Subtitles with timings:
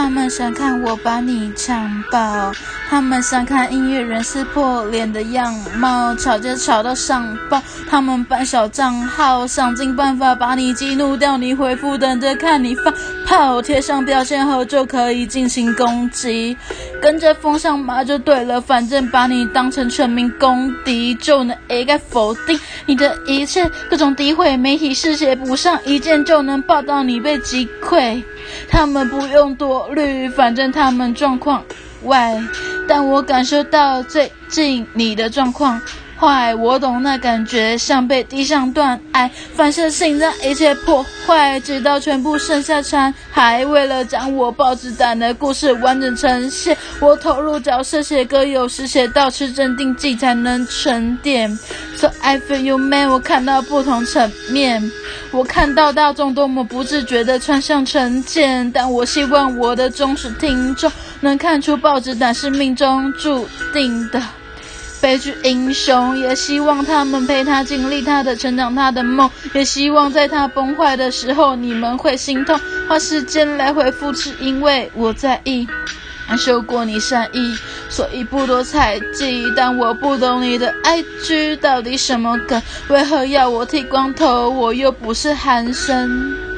[0.00, 2.50] 他们想看我把你强爆，
[2.88, 12.90] 他们想看音乐人撕破脸的样貌，吵架吵到上报，他们办小账号，想尽办法把你激怒掉，你回复等着看你发。
[13.26, 16.56] 炮，贴上标签后就可以进行攻击，
[17.02, 22.58] 跟着风向骂就对了，反正把你当成全民公敌，就能一概否定。
[22.86, 28.24] 你的一切，各种诋毁，媒体嗜血补上一件就能报道你被击溃。
[28.68, 31.62] 他们不用多虑，反正他们状况
[32.04, 32.40] 外，
[32.88, 35.80] 但我感受到最近你的状况。
[36.20, 43.66] 坏，我懂那感觉，像被地上断爱，反射性让一切破坏，直到全部剩下残骸。
[43.66, 51.58] 为了将我报纸胆的故事完整呈现，我投入角色写歌，有时写到吃镇定剂才能沉淀。
[51.96, 54.92] So I feel you man，我看到不同层面。
[55.30, 64.22] 我看到大众多么不自觉地穿向成见，但我希望我的忠实听众能看出报纸胆是命中注定的
[65.00, 72.60] 悲剧英雄，也希望他们陪他经历他的成长，他的梦，也希望在他崩坏的时候你们会心痛。
[72.88, 75.66] 花时间来回复，是因为我在意。
[76.38, 77.56] 受过你善意，
[77.88, 79.42] 所以不多猜忌。
[79.56, 84.48] 但我不懂你的爱句到底什么梗，为何要我剃光头？
[84.48, 86.49] 我又不是韩生。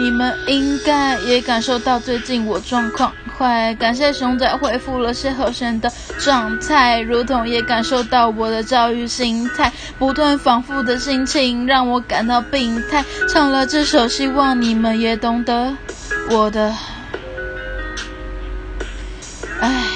[0.00, 13.04] 你们应该也感受到最近我状况坏，感谢熊仔恢复了些和弦的状态，如同也感受到我的教育心态，不断反复的心情让我感到病态。
[13.28, 15.76] 唱了这首，希望你们也懂得
[16.30, 16.74] 我的，
[19.60, 19.89] 唉。